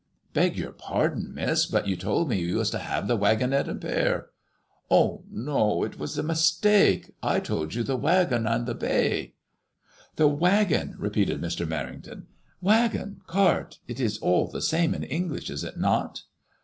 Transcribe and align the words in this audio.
*'" 0.13 0.21
Beg 0.33 0.57
your 0.57 0.71
pardin', 0.71 1.31
Miss, 1.31 1.67
but 1.67 1.85
you 1.87 1.95
told 1.95 2.27
me 2.27 2.39
you 2.39 2.55
was 2.55 2.71
to 2.71 2.81
'ave 2.83 3.05
the 3.07 3.15
waggonette 3.15 3.67
and 3.67 3.79
pair.*' 3.79 4.31
'*Ahl 4.89 5.23
no. 5.29 5.83
It 5.83 6.01
is 6.01 6.17
a 6.17 6.23
mistake. 6.23 7.13
I 7.21 7.39
told 7.39 7.75
you 7.75 7.83
the 7.83 7.95
waggon 7.95 8.47
and 8.47 8.65
the 8.65 8.73
bay."" 8.73 9.35
The 10.19 10.27
waggon!" 10.27 10.95
repeated 10.97 11.39
Mr. 11.39 11.67
Merrington. 11.67 12.23
''Waggon, 12.63 13.17
cart, 13.27 13.77
it 13.87 13.99
is 13.99 14.17
all 14.17 14.47
the 14.47 14.59
same 14.63 14.95
in 14.95 15.03
English, 15.03 15.51
is 15.51 15.63
it 15.63 15.77
not 15.77 16.23